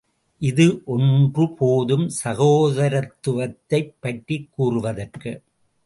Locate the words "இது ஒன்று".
0.39-1.53